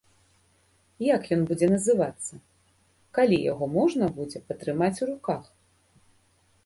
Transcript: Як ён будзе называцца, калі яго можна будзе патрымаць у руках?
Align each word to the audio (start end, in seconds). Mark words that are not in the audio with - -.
Як 1.15 1.27
ён 1.35 1.41
будзе 1.49 1.67
называцца, 1.75 2.33
калі 3.19 3.37
яго 3.51 3.65
можна 3.77 4.05
будзе 4.19 4.43
патрымаць 4.51 4.95
у 5.03 5.13
руках? 5.15 5.43